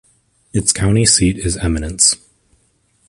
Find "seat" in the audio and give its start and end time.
1.05-1.37